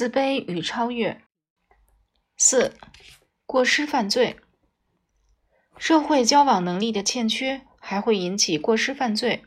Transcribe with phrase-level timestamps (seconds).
[0.00, 1.20] 自卑与超越。
[2.38, 2.74] 四、
[3.44, 4.36] 过失犯罪。
[5.76, 9.44] 社会交往能力的欠缺还会引起过失犯罪。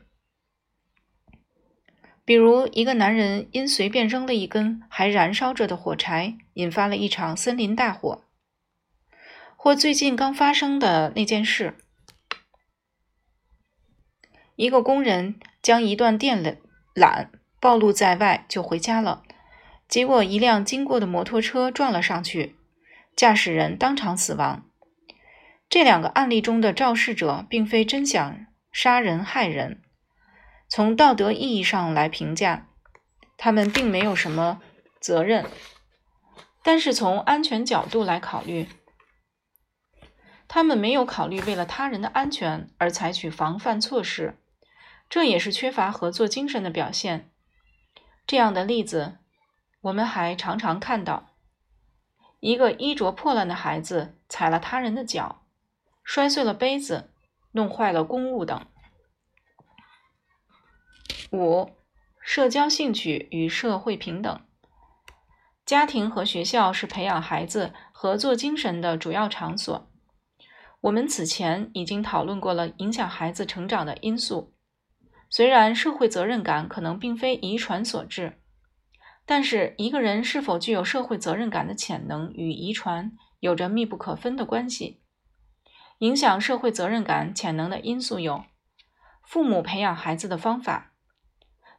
[2.23, 8.21] 比如，一个男人因随便扔了一根还燃烧着的火柴，引发了一场森林大火；
[9.57, 11.75] 或最近刚发生的那件事，
[14.55, 16.61] 一个工人将一段电
[16.93, 19.23] 缆暴露在外就回家了，
[19.93, 22.55] 结果一辆经过的摩托车撞了上去，
[23.15, 24.65] 驾驶人当场死亡。
[25.69, 29.83] 这两个案例中的肇事者并非真想杀人害人。
[30.67, 32.69] 从道德意义上来评价，
[33.37, 34.63] 他们并没有什么
[34.99, 35.45] 责任；
[36.63, 38.67] 但是从安全角度来考虑，
[40.47, 44.39] 他们没有考虑为了他人的安全而采取防范措施，
[45.07, 47.29] 这也是缺乏合作精神的表现。
[48.25, 49.19] 这样的例子，
[49.83, 51.31] 我们还常常看到：
[52.39, 55.43] 一个衣着破烂的孩子踩了他人的脚，
[56.05, 57.11] 摔碎了杯子，
[57.51, 58.65] 弄坏了公物等。
[61.33, 61.69] 五、
[62.21, 64.45] 社交兴趣与社会平等。
[65.65, 69.89] 家庭和学校是培养孩子合作精神的主要场所。
[70.79, 74.53] 我们此前已经讨论过了影响孩子成长的因素。
[75.29, 78.39] 虽然社会责任感可能并非遗传所致，
[79.25, 85.01] 但是一个人是否具有社会责任感的潜能与遗传有着密不可分的关系。
[85.99, 88.43] 影响社会责任感潜能的因素有：
[89.23, 90.91] 父母培养孩子的方法。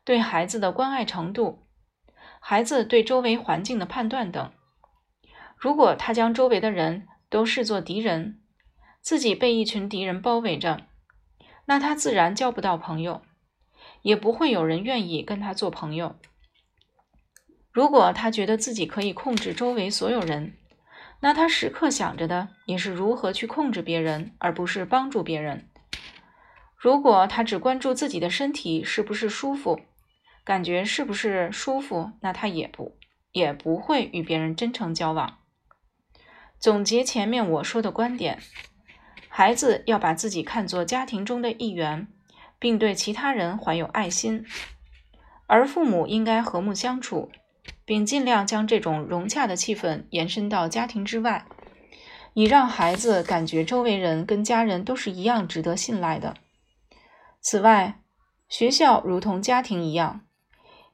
[0.05, 1.67] 对孩子的关爱程度，
[2.41, 4.53] 孩子对周围环境的判断等。
[5.57, 8.41] 如果他将周围的人都视作敌人，
[9.01, 10.87] 自己被一群敌人包围着，
[11.67, 13.23] 那他自然交不到朋友，
[14.03, 16.17] 也不会有人愿意跟他做朋友。
[17.75, 20.55] 如果他觉得自己可以控制周围所有人，
[21.19, 25.69] 那他时刻想着的也是如何去控制别人，而不是帮助别人。
[26.77, 29.81] 如果他只关注自己的身体是不是舒服，
[30.45, 32.13] 感觉是不是舒服？
[32.21, 32.97] 那他也不
[33.33, 35.39] 也不会与别人真诚交往。
[36.61, 38.39] 总结前面我说的观点，
[39.29, 42.07] 孩子要把自己看作家庭中的一员，
[42.61, 44.47] 并对其他人怀有爱心，
[45.49, 47.33] 而父母应该和睦相处，
[47.85, 51.47] 并尽量将这种融洽的气氛延伸到家庭之外，
[52.33, 56.35] 以让孩子感觉周围人跟家人都是一样值得信赖的。
[57.41, 58.01] 此外，
[58.49, 60.23] 学校如同家庭一样。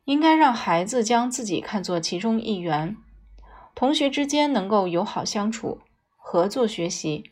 [0.06, 2.96] 应该让孩子将自己看作其中一员，
[3.76, 5.82] 同学之间能够友好相处、
[6.16, 7.30] 合作学习。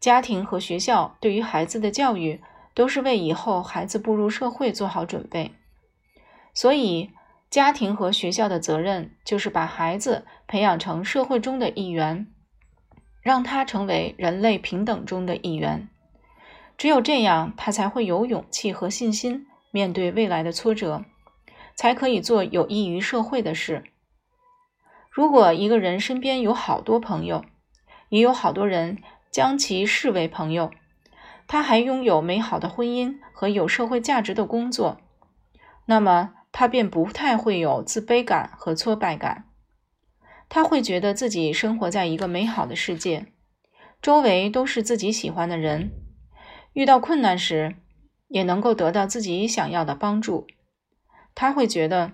[0.00, 2.40] 家庭和学校对于孩子的教育
[2.74, 5.52] 都是为以后孩子步入社会做好准备，
[6.52, 7.12] 所以
[7.50, 12.26] 家庭和学校的责任就是把孩子培养成社会中的一员，
[13.22, 15.88] 让他成为人类平等中的一员。
[16.76, 21.04] 只有这样，他才会有勇气和信心面对未来的挫折。
[21.78, 23.84] 才可以做有益于社会的事。
[25.10, 27.44] 如果一个人身边有好多朋友，
[28.08, 28.96] 也有好多人
[29.30, 30.70] 将其视为朋友，
[31.46, 34.98] 他还拥有美好的婚姻和有社会价值的工作，
[35.84, 39.44] 那么他便不太会有自卑感和挫败感。
[40.48, 43.26] 他会觉得自己生活在一个美好的世界，
[44.00, 45.90] 周围都是自己喜欢的人，
[46.72, 47.76] 遇到困难时
[48.28, 50.46] 也能够得到自己想要的帮助。
[51.34, 52.12] 他会觉得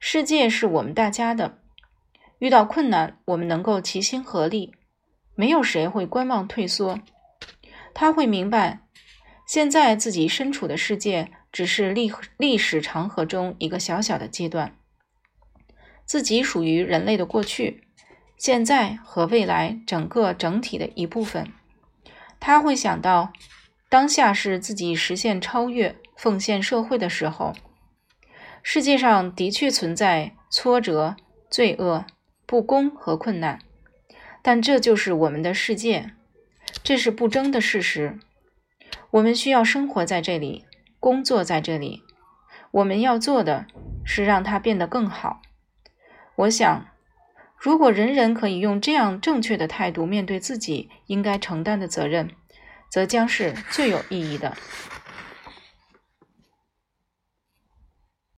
[0.00, 1.58] 世界是我们大家的，
[2.38, 4.72] 遇到困难我们能够齐心合力，
[5.34, 6.98] 没有谁会观望退缩。
[7.92, 8.85] 他会明白，
[9.46, 14.76] 现在自己身处的世界只是历历史长河中一个小小的阶段，
[16.04, 17.84] 自己属于人类的过去、
[18.36, 21.52] 现在和未来整个整体的一部分。
[22.40, 23.32] 他会想到，
[23.88, 27.54] 当下是自己实现超越、奉献社会的时候。
[28.62, 31.14] 世界上的确存在挫折、
[31.48, 32.04] 罪恶、
[32.44, 33.60] 不公和困难，
[34.42, 36.10] 但这就是我们的世界，
[36.82, 38.18] 这是不争的事实。
[39.16, 40.66] 我们需要生活在这里，
[41.00, 42.02] 工作在这里。
[42.70, 43.66] 我们要做的
[44.04, 45.40] 是让它变得更好。
[46.34, 46.86] 我想，
[47.56, 52.30] 如果人人可以用这样正确的态度面对自己应该承担的责任，
[52.90, 54.54] 则将是最有意义的。